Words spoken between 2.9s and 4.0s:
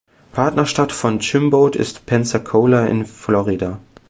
Florida.